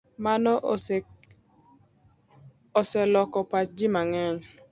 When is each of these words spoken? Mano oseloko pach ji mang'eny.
Mano 0.25 0.53
oseloko 2.79 3.39
pach 3.51 3.69
ji 3.77 3.87
mang'eny. 3.95 4.37